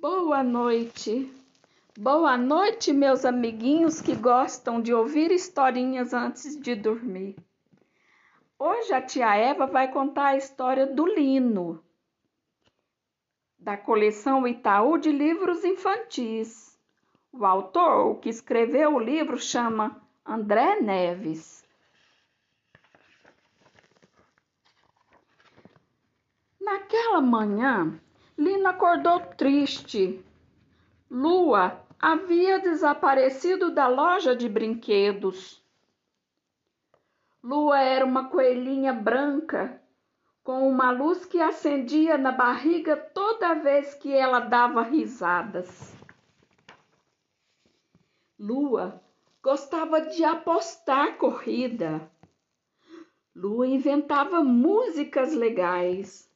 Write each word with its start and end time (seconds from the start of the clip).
Boa 0.00 0.44
noite. 0.44 1.28
Boa 1.98 2.36
noite, 2.36 2.92
meus 2.92 3.24
amiguinhos 3.24 4.00
que 4.00 4.14
gostam 4.14 4.80
de 4.80 4.94
ouvir 4.94 5.32
historinhas 5.32 6.14
antes 6.14 6.56
de 6.56 6.76
dormir. 6.76 7.34
Hoje 8.56 8.92
a 8.94 9.02
tia 9.02 9.34
Eva 9.34 9.66
vai 9.66 9.90
contar 9.90 10.26
a 10.26 10.36
história 10.36 10.86
do 10.86 11.04
Lino, 11.04 11.82
da 13.58 13.76
coleção 13.76 14.46
Itaú 14.46 14.98
de 14.98 15.10
livros 15.10 15.64
infantis. 15.64 16.78
O 17.32 17.44
autor, 17.44 18.20
que 18.20 18.28
escreveu 18.28 18.94
o 18.94 19.00
livro, 19.00 19.36
chama 19.36 20.00
André 20.24 20.80
Neves. 20.80 21.66
Naquela 26.60 27.20
manhã, 27.20 28.00
Lina 28.38 28.70
acordou 28.70 29.18
triste. 29.18 30.24
Lua 31.10 31.84
havia 31.98 32.60
desaparecido 32.60 33.72
da 33.72 33.88
loja 33.88 34.36
de 34.36 34.48
brinquedos. 34.48 35.60
Lua 37.42 37.80
era 37.80 38.06
uma 38.06 38.28
coelhinha 38.28 38.92
branca 38.92 39.82
com 40.44 40.68
uma 40.68 40.92
luz 40.92 41.24
que 41.24 41.40
acendia 41.40 42.16
na 42.16 42.30
barriga 42.30 42.96
toda 42.96 43.54
vez 43.54 43.94
que 43.94 44.14
ela 44.14 44.38
dava 44.38 44.82
risadas. 44.82 45.92
Lua 48.38 49.02
gostava 49.42 50.00
de 50.00 50.22
apostar 50.22 51.18
corrida. 51.18 52.08
Lua 53.34 53.66
inventava 53.66 54.44
músicas 54.44 55.34
legais. 55.34 56.27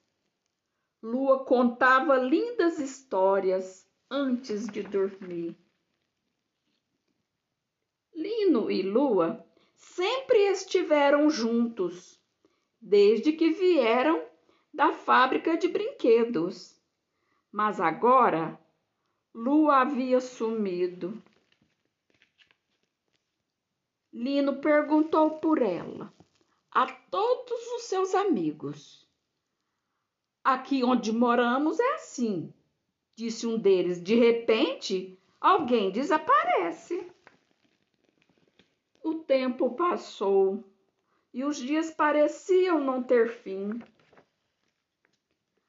Lua 1.02 1.45
contava 1.45 2.16
lindas 2.16 2.79
histórias 2.79 3.91
antes 4.09 4.69
de 4.69 4.84
dormir. 4.84 5.56
Lino 8.14 8.70
e 8.70 8.83
Lua 8.83 9.44
sempre 9.75 10.39
estiveram 10.47 11.28
juntos, 11.28 12.20
desde 12.81 13.33
que 13.33 13.50
vieram 13.50 14.25
da 14.72 14.92
fábrica 14.92 15.56
de 15.56 15.67
brinquedos. 15.67 16.81
Mas 17.50 17.81
agora 17.81 18.56
Lua 19.34 19.78
havia 19.81 20.20
sumido. 20.20 21.20
Lino 24.12 24.61
perguntou 24.61 25.41
por 25.41 25.61
ela 25.61 26.14
a 26.70 26.87
todos 26.87 27.66
os 27.72 27.83
seus 27.83 28.14
amigos. 28.14 29.11
Aqui 30.44 30.82
onde 30.82 31.12
moramos 31.12 31.78
é 31.78 31.94
assim, 31.94 32.52
disse 33.14 33.46
um 33.46 33.56
deles. 33.56 34.02
De 34.02 34.14
repente, 34.16 35.16
alguém 35.40 35.90
desaparece. 35.92 37.08
O 39.04 39.14
tempo 39.14 39.74
passou 39.76 40.64
e 41.32 41.44
os 41.44 41.56
dias 41.56 41.90
pareciam 41.90 42.82
não 42.82 43.02
ter 43.02 43.28
fim. 43.28 43.80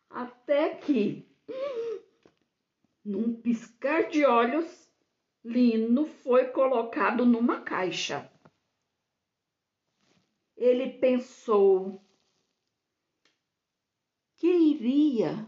Até 0.10 0.76
que, 0.76 1.28
num 3.06 3.34
piscar 3.36 4.10
de 4.10 4.26
olhos, 4.26 4.90
Lino 5.44 6.06
foi 6.06 6.48
colocado 6.48 7.26
numa 7.26 7.62
caixa. 7.62 8.32
Ele 10.56 10.90
pensou 11.00 12.04
iria 14.84 15.48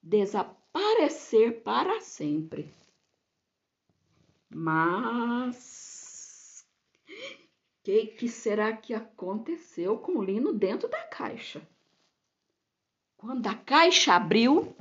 desaparecer 0.00 1.62
para 1.62 2.00
sempre. 2.00 2.72
Mas 4.48 5.44
o 7.02 7.82
que, 7.82 8.06
que 8.06 8.28
será 8.28 8.76
que 8.76 8.94
aconteceu 8.94 9.98
com 9.98 10.18
o 10.18 10.22
Lino 10.22 10.52
dentro 10.52 10.88
da 10.88 11.02
caixa? 11.08 11.60
Quando 13.16 13.44
a 13.48 13.54
caixa 13.54 14.14
abriu, 14.14 14.76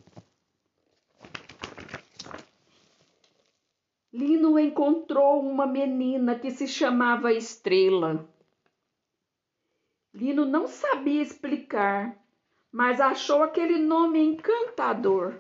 Lino 4.14 4.60
encontrou 4.60 5.42
uma 5.42 5.66
menina 5.66 6.38
que 6.38 6.52
se 6.52 6.68
chamava 6.68 7.34
Estrela. 7.34 8.30
Lino 10.14 10.46
não 10.46 10.68
sabia 10.68 11.24
explicar 11.24 12.25
mas 12.76 13.00
achou 13.00 13.42
aquele 13.42 13.80
nome 13.80 14.20
encantador. 14.20 15.40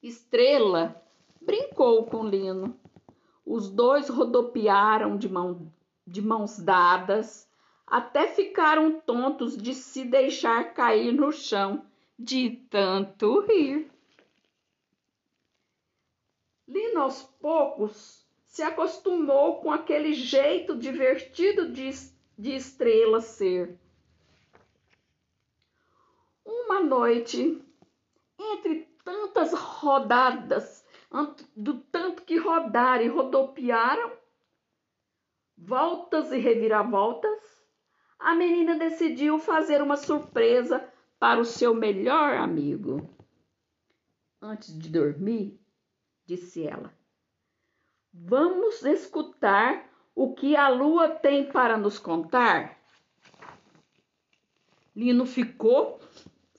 Estrela 0.00 1.04
brincou 1.40 2.06
com 2.06 2.24
Lino. 2.24 2.78
Os 3.44 3.68
dois 3.68 4.08
rodopiaram 4.08 5.16
de, 5.16 5.28
mão, 5.28 5.72
de 6.06 6.22
mãos 6.22 6.60
dadas, 6.60 7.50
até 7.84 8.28
ficaram 8.28 9.00
tontos 9.00 9.56
de 9.56 9.74
se 9.74 10.04
deixar 10.04 10.72
cair 10.72 11.12
no 11.12 11.32
chão 11.32 11.84
de 12.16 12.50
tanto 12.70 13.40
rir. 13.40 13.90
Lino, 16.68 17.00
aos 17.00 17.24
poucos, 17.40 18.24
se 18.46 18.62
acostumou 18.62 19.56
com 19.56 19.72
aquele 19.72 20.14
jeito 20.14 20.76
divertido 20.76 21.72
de, 21.72 21.90
de 22.38 22.54
estrela 22.54 23.20
ser 23.20 23.76
uma 26.68 26.80
noite, 26.80 27.64
entre 28.38 28.86
tantas 29.02 29.54
rodadas, 29.54 30.84
do 31.56 31.80
tanto 31.80 32.22
que 32.22 32.36
rodaram 32.36 33.02
e 33.02 33.08
rodopiaram, 33.08 34.12
voltas 35.56 36.30
e 36.30 36.36
reviravoltas, 36.36 37.40
a 38.18 38.34
menina 38.34 38.76
decidiu 38.76 39.38
fazer 39.38 39.80
uma 39.80 39.96
surpresa 39.96 40.86
para 41.18 41.40
o 41.40 41.44
seu 41.44 41.74
melhor 41.74 42.34
amigo. 42.36 43.08
Antes 44.40 44.78
de 44.78 44.90
dormir, 44.90 45.58
disse 46.26 46.66
ela, 46.66 46.92
vamos 48.12 48.84
escutar 48.84 49.88
o 50.14 50.34
que 50.34 50.54
a 50.54 50.68
lua 50.68 51.08
tem 51.08 51.50
para 51.50 51.78
nos 51.78 51.98
contar. 51.98 52.76
Lino 54.94 55.24
ficou 55.24 56.00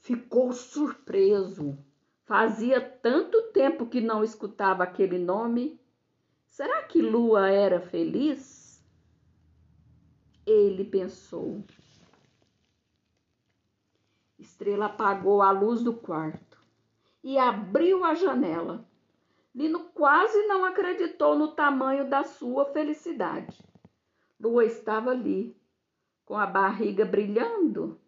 ficou 0.09 0.52
surpreso. 0.52 1.78
Fazia 2.25 2.81
tanto 2.81 3.52
tempo 3.52 3.86
que 3.86 4.02
não 4.02 4.24
escutava 4.24 4.84
aquele 4.84 5.20
nome. 5.20 5.80
Será 6.47 6.81
que 6.81 7.00
Lua 7.00 7.47
era 7.47 7.80
feliz? 7.80 8.84
Ele 10.48 10.84
pensou. 10.84 11.64
Estrela 14.40 14.88
apagou 14.88 15.44
a 15.44 15.52
luz 15.52 15.84
do 15.84 15.94
quarto 15.94 16.58
e 17.24 17.38
abriu 17.38 18.03
a 18.03 18.16
janela. 18.16 18.90
Lino 19.53 19.92
quase 19.94 20.48
não 20.48 20.66
acreditou 20.66 21.38
no 21.38 21.50
tamanho 21.50 22.09
da 22.09 22.24
sua 22.24 22.66
felicidade. 22.66 23.64
Lua 24.40 24.66
estava 24.66 25.12
ali, 25.12 25.56
com 26.25 26.36
a 26.36 26.48
barriga 26.48 27.06
brilhando 27.06 28.00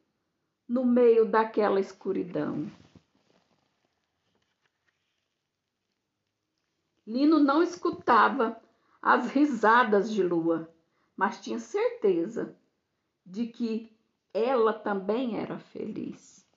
no 0.72 0.86
meio 0.86 1.26
daquela 1.26 1.82
escuridão. 1.82 2.72
Lino 7.06 7.40
não 7.40 7.62
escutava 7.62 8.58
as 9.02 9.30
risadas 9.30 10.10
de 10.10 10.24
Lua, 10.24 10.74
mas 11.14 11.42
tinha 11.42 11.60
certeza 11.60 12.56
de 13.26 13.48
que 13.48 13.94
ela 14.34 14.72
também 14.72 15.38
era 15.38 15.60
feliz. 15.60 16.48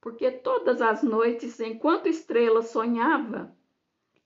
Porque 0.00 0.30
todas 0.30 0.80
as 0.80 1.02
noites, 1.02 1.60
enquanto 1.60 2.08
Estrela 2.08 2.62
sonhava, 2.62 3.54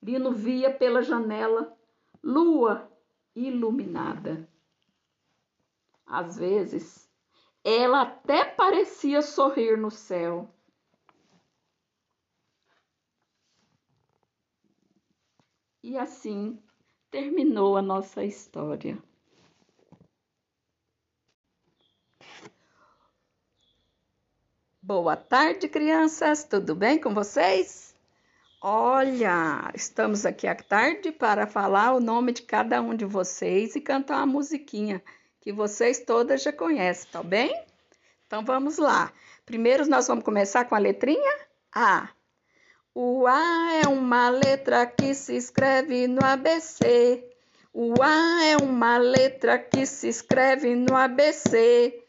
Lino 0.01 0.31
via 0.31 0.73
pela 0.73 1.01
janela 1.01 1.77
lua 2.23 2.89
iluminada. 3.35 4.47
Às 6.05 6.37
vezes, 6.37 7.08
ela 7.69 8.01
até 8.01 8.45
parecia 8.45 9.21
sorrir 9.21 9.77
no 9.77 9.91
céu. 9.91 10.49
E 15.83 15.97
assim 15.97 16.61
terminou 17.11 17.77
a 17.77 17.81
nossa 17.81 18.23
história. 18.23 18.97
Boa 24.81 25.15
tarde, 25.15 25.67
crianças. 25.67 26.43
Tudo 26.43 26.75
bem 26.75 26.99
com 26.99 27.13
vocês? 27.13 27.95
Olha, 28.61 29.71
estamos 29.75 30.25
aqui 30.25 30.47
à 30.47 30.55
tarde 30.55 31.11
para 31.11 31.45
falar 31.45 31.93
o 31.93 31.99
nome 31.99 32.33
de 32.33 32.41
cada 32.41 32.81
um 32.81 32.95
de 32.95 33.05
vocês 33.05 33.75
e 33.75 33.81
cantar 33.81 34.17
uma 34.17 34.25
musiquinha 34.25 35.01
que 35.49 35.51
vocês 35.51 35.97
todas 35.97 36.43
já 36.43 36.53
conhecem, 36.53 37.09
tá 37.11 37.23
bem? 37.23 37.59
Então 38.27 38.45
vamos 38.45 38.77
lá. 38.77 39.11
Primeiro 39.47 39.89
nós 39.89 40.07
vamos 40.07 40.23
começar 40.23 40.63
com 40.65 40.75
a 40.75 40.77
letrinha 40.77 41.39
A. 41.73 42.07
O 42.93 43.25
A 43.25 43.73
é 43.83 43.87
uma 43.87 44.29
letra 44.29 44.85
que 44.85 45.15
se 45.15 45.35
escreve 45.35 46.07
no 46.07 46.23
ABC. 46.23 47.27
O 47.73 47.95
A 47.99 48.45
é 48.45 48.57
uma 48.57 48.99
letra 48.99 49.57
que 49.57 49.87
se 49.87 50.07
escreve 50.07 50.75
no 50.75 50.95
ABC. 50.95 51.99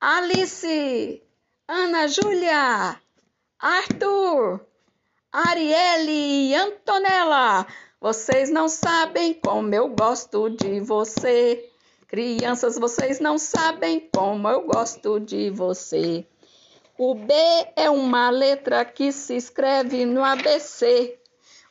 Alice, 0.00 1.20
Ana 1.66 2.06
Júlia, 2.06 3.00
Arthur, 3.58 4.64
Arielle 5.32 6.50
e 6.50 6.54
Antonella, 6.54 7.66
vocês 8.00 8.50
não 8.50 8.68
sabem 8.68 9.34
como 9.34 9.74
eu 9.74 9.88
gosto 9.88 10.48
de 10.48 10.78
você. 10.78 11.72
Crianças, 12.08 12.78
vocês 12.78 13.18
não 13.18 13.36
sabem 13.36 14.08
como 14.14 14.48
eu 14.48 14.62
gosto 14.62 15.18
de 15.18 15.50
você. 15.50 16.24
O 16.96 17.14
B 17.14 17.34
é 17.74 17.90
uma 17.90 18.30
letra 18.30 18.84
que 18.84 19.10
se 19.10 19.36
escreve 19.36 20.06
no 20.06 20.22
ABC. 20.22 21.18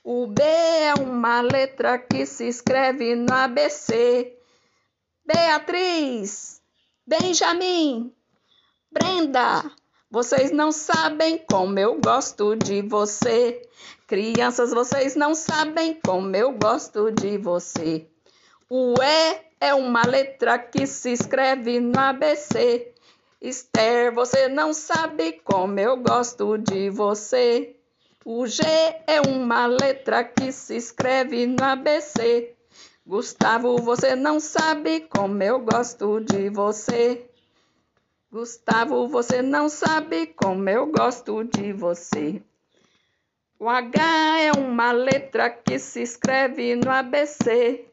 O 0.03 0.27
B 0.27 0.43
é 0.43 0.93
uma 0.99 1.39
letra 1.39 1.97
que 1.97 2.25
se 2.25 2.47
escreve 2.47 3.15
no 3.15 3.33
ABC. 3.33 4.37
Beatriz, 5.25 6.61
Benjamin, 7.07 8.13
Brenda, 8.91 9.71
vocês 10.11 10.51
não 10.51 10.71
sabem 10.71 11.37
como 11.49 11.79
eu 11.79 11.99
gosto 11.99 12.55
de 12.55 12.81
você. 12.81 13.61
Crianças, 14.05 14.71
vocês 14.71 15.15
não 15.15 15.33
sabem 15.33 15.99
como 16.05 16.35
eu 16.35 16.51
gosto 16.51 17.09
de 17.09 17.37
você. 17.37 18.07
O 18.67 18.95
E 18.99 19.41
é 19.59 19.75
uma 19.75 20.03
letra 20.07 20.57
que 20.57 20.87
se 20.87 21.11
escreve 21.11 21.79
no 21.79 21.99
ABC. 21.99 22.91
Esther, 23.39 24.11
você 24.11 24.47
não 24.47 24.73
sabe 24.73 25.33
como 25.43 25.79
eu 25.79 25.97
gosto 25.97 26.57
de 26.57 26.89
você. 26.89 27.75
O 28.25 28.47
G 28.47 28.63
é 29.05 29.21
uma 29.21 29.67
letra 29.67 30.23
que 30.23 30.51
se 30.51 30.75
escreve 30.77 31.45
no 31.45 31.63
ABC. 31.63 32.55
Gustavo, 33.05 33.77
você 33.77 34.15
não 34.15 34.39
sabe 34.39 35.01
como 35.01 35.43
eu 35.43 35.59
gosto 35.59 36.19
de 36.21 36.49
você. 36.49 37.29
Gustavo, 38.31 39.07
você 39.07 39.43
não 39.43 39.69
sabe 39.69 40.25
como 40.25 40.67
eu 40.67 40.87
gosto 40.87 41.43
de 41.43 41.71
você. 41.71 42.41
O 43.59 43.69
H 43.69 44.39
é 44.39 44.51
uma 44.53 44.91
letra 44.91 45.51
que 45.51 45.77
se 45.77 46.01
escreve 46.01 46.75
no 46.75 46.89
ABC. 46.89 47.85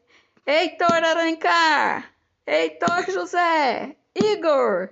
Heitor 0.45 1.01
Arancar, 1.05 2.11
Heitor 2.45 3.09
José, 3.09 3.95
Igor, 4.13 4.89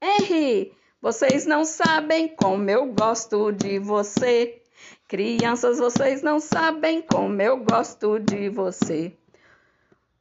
Henry, 0.00 0.72
vocês 1.00 1.44
não 1.44 1.64
sabem 1.64 2.28
como 2.28 2.70
eu 2.70 2.86
gosto 2.86 3.50
de 3.50 3.80
você. 3.80 4.62
Crianças, 5.08 5.80
vocês 5.80 6.22
não 6.22 6.38
sabem 6.38 7.02
como 7.02 7.42
eu 7.42 7.56
gosto 7.64 8.20
de 8.20 8.48
você. 8.48 9.12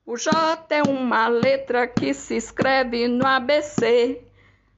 O 0.04 0.18
J 0.18 0.66
é 0.72 0.82
uma 0.82 1.28
letra 1.28 1.88
que 1.88 2.12
se 2.12 2.36
escreve 2.36 3.08
no 3.08 3.28
ABC. 3.28 4.20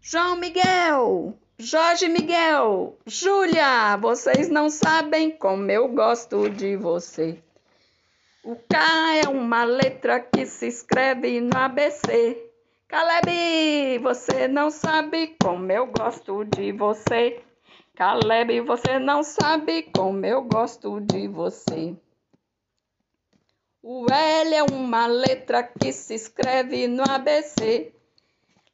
João 0.01 0.35
Miguel, 0.35 1.33
Jorge 1.57 2.09
Miguel, 2.09 2.97
Júlia, 3.05 3.95
vocês 3.95 4.49
não 4.49 4.69
sabem 4.69 5.31
como 5.31 5.71
eu 5.71 5.87
gosto 5.87 6.49
de 6.49 6.75
você. 6.75 7.41
O 8.45 8.57
K 8.57 9.15
é 9.23 9.29
uma 9.29 9.63
letra 9.63 10.19
que 10.19 10.45
se 10.45 10.67
escreve 10.67 11.39
no 11.39 11.57
ABC. 11.57 12.51
Caleb, 12.89 13.99
você 13.99 14.49
não 14.49 14.69
sabe 14.69 15.37
como 15.41 15.71
eu 15.71 15.87
gosto 15.87 16.43
de 16.43 16.73
você. 16.73 17.41
Caleb, 17.95 18.59
você 18.59 18.99
não 18.99 19.23
sabe 19.23 19.83
como 19.95 20.25
eu 20.25 20.41
gosto 20.41 20.99
de 20.99 21.25
você. 21.29 21.95
O 23.81 24.05
L 24.11 24.55
é 24.55 24.63
uma 24.63 25.07
letra 25.07 25.63
que 25.63 25.93
se 25.93 26.13
escreve 26.13 26.85
no 26.87 27.03
ABC. 27.09 27.93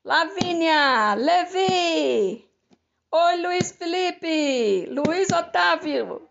Lavínia, 0.03 1.13
Levi. 1.13 2.43
Oi, 3.11 3.37
Luiz 3.37 3.71
Felipe, 3.71 4.87
Luiz 4.91 5.29
Otávio, 5.31 6.28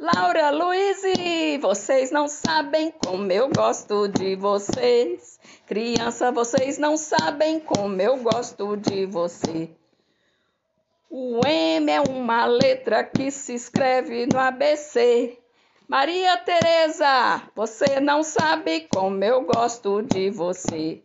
Laura, 0.00 0.48
Luiz, 0.48 1.02
vocês 1.60 2.10
não 2.10 2.26
sabem 2.26 2.90
como 3.04 3.30
eu 3.30 3.50
gosto 3.50 4.08
de 4.08 4.34
vocês. 4.34 5.38
Criança, 5.66 6.32
vocês 6.32 6.78
não 6.78 6.96
sabem 6.96 7.60
como 7.60 8.00
eu 8.00 8.16
gosto 8.16 8.78
de 8.78 9.04
você. 9.04 9.68
O 11.10 11.46
M 11.46 11.92
é 11.92 12.00
uma 12.00 12.46
letra 12.46 13.04
que 13.04 13.30
se 13.30 13.52
escreve 13.52 14.24
no 14.24 14.38
ABC. 14.38 15.36
Maria 15.86 16.34
Teresa, 16.38 17.42
você 17.54 18.00
não 18.00 18.22
sabe 18.22 18.88
como 18.90 19.22
eu 19.22 19.42
gosto 19.42 20.00
de 20.00 20.30
você. 20.30 21.02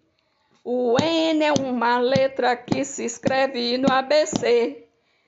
O 0.63 0.95
N 0.97 1.44
é 1.44 1.51
uma 1.51 1.97
letra 1.97 2.56
que 2.56 2.86
se 2.86 3.03
escreve 3.03 3.77
no 3.77 3.92
ABC. 3.92 4.85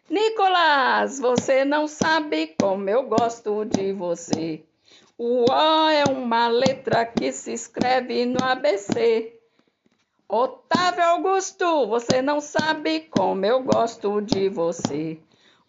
Nicolas, 0.10 1.20
você 1.20 1.66
não 1.66 1.86
sabe 1.86 2.56
como 2.62 2.90
eu 2.90 3.04
gosto 3.04 3.66
de 3.66 3.92
você. 3.92 4.64
O 5.18 5.44
O 5.52 5.90
é 5.90 6.06
uma 6.10 6.48
letra 6.48 7.06
que 7.06 7.30
se 7.34 7.52
escreve 7.52 8.26
no 8.26 8.42
ABC. 8.42 9.38
Otávio 10.30 11.04
Augusto, 11.04 11.88
você 11.88 12.22
não 12.22 12.40
sabe 12.40 13.02
como 13.02 13.46
eu 13.46 13.62
gosto 13.64 14.22
de 14.22 14.48
você. 14.48 15.20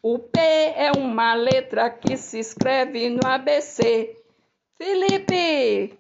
O 0.00 0.20
P 0.20 0.38
é 0.40 0.92
uma 0.96 1.34
letra 1.34 1.90
que 1.90 2.16
se 2.16 2.38
escreve 2.38 3.10
no 3.10 3.26
ABC. 3.26 4.16
Felipe, 4.76 5.98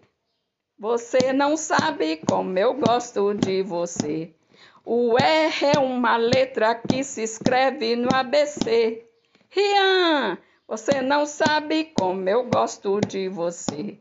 você 0.78 1.32
não 1.32 1.56
sabe 1.56 2.18
como 2.18 2.56
eu 2.56 2.74
gosto 2.74 3.34
de 3.34 3.64
você. 3.64 4.32
O 4.90 5.18
R 5.18 5.66
é 5.66 5.78
uma 5.78 6.16
letra 6.16 6.74
que 6.74 7.04
se 7.04 7.22
escreve 7.22 7.94
no 7.94 8.08
ABC. 8.10 9.06
Rian, 9.50 10.38
você 10.66 11.02
não 11.02 11.26
sabe 11.26 11.92
como 11.94 12.26
eu 12.26 12.44
gosto 12.44 12.98
de 12.98 13.28
você. 13.28 13.98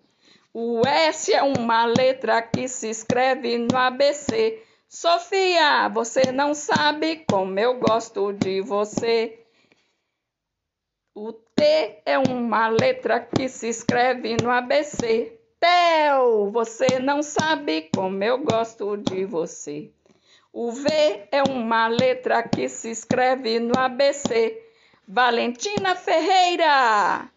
O 0.54 0.80
S 0.88 1.34
é 1.34 1.44
uma 1.44 1.84
letra 1.84 2.42
que 2.42 2.70
se 2.70 2.90
escreve 2.90 3.58
no 3.58 3.78
ABC. 3.78 4.64
Sofia, 4.88 5.90
você 5.90 6.32
não 6.32 6.54
sabe 6.54 7.26
como 7.30 7.60
eu 7.60 7.82
gosto 7.82 8.32
de 8.32 8.62
você. 8.62 9.46
O 11.14 11.34
T 11.34 12.02
é 12.06 12.18
uma 12.18 12.70
letra 12.70 13.20
que 13.20 13.50
se 13.50 13.68
escreve 13.68 14.38
no 14.42 14.50
ABC. 14.50 15.38
Theo, 15.60 16.50
você 16.50 16.98
não 17.00 17.22
sabe 17.22 17.90
como 17.94 18.24
eu 18.24 18.38
gosto 18.38 18.96
de 18.96 19.26
você. 19.26 19.92
O 20.60 20.72
V 20.72 20.90
é 21.32 21.44
uma 21.44 21.88
letra 21.88 22.42
que 22.42 22.68
se 22.68 22.90
escreve 22.90 23.60
no 23.60 23.78
ABC. 23.78 24.60
Valentina 25.08 25.94
Ferreira. 25.94 27.30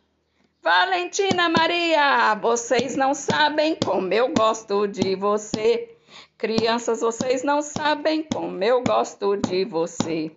Valentina 0.62 1.50
Maria, 1.50 2.34
vocês 2.36 2.96
não 2.96 3.12
sabem 3.12 3.76
como 3.84 4.10
eu 4.14 4.32
gosto 4.32 4.88
de 4.88 5.16
você. 5.16 5.94
Crianças, 6.38 7.02
vocês 7.02 7.42
não 7.42 7.60
sabem 7.60 8.22
como 8.22 8.64
eu 8.64 8.82
gosto 8.82 9.36
de 9.36 9.66
você. 9.66 10.34